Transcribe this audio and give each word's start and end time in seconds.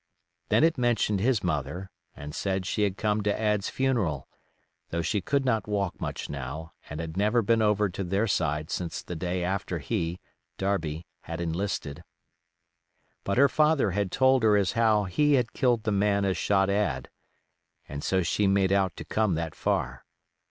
Then 0.49 0.63
it 0.63 0.79
mentioned 0.79 1.19
his 1.19 1.43
mother 1.43 1.91
and 2.15 2.33
said 2.33 2.65
she 2.65 2.81
had 2.81 2.97
come 2.97 3.21
to 3.21 3.39
Ad's 3.39 3.69
funeral, 3.69 4.27
though 4.89 5.03
she 5.03 5.21
could 5.21 5.45
not 5.45 5.67
walk 5.67 6.01
much 6.01 6.27
now 6.27 6.73
and 6.89 6.99
had 6.99 7.17
never 7.17 7.43
been 7.43 7.61
over 7.61 7.87
to 7.89 8.03
their 8.03 8.25
side 8.25 8.71
since 8.71 9.03
the 9.03 9.15
day 9.15 9.43
after 9.43 9.77
he—Darby—had 9.77 11.39
enlisted; 11.39 12.03
but 13.23 13.37
her 13.37 13.47
father 13.47 13.91
had 13.91 14.11
told 14.11 14.41
her 14.41 14.57
as 14.57 14.71
how 14.71 15.03
he 15.03 15.33
had 15.33 15.53
killed 15.53 15.83
the 15.83 15.91
man 15.91 16.25
as 16.25 16.35
shot 16.35 16.67
Ad, 16.71 17.11
and 17.87 18.03
so 18.03 18.23
she 18.23 18.47
made 18.47 18.71
out 18.71 18.95
to 18.95 19.05
come 19.05 19.35
that 19.35 19.53
far. 19.53 20.03